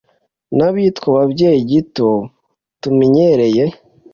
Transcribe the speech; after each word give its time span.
n'abitwa 0.57 1.07
ababyeyi 1.15 1.59
gito 1.71 2.09
tumenyereye 2.81 3.65